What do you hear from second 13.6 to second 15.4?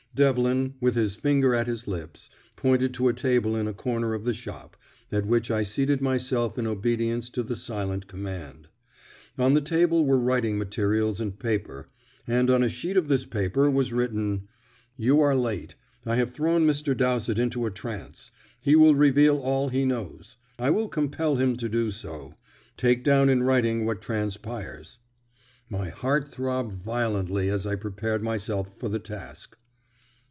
was written: "You are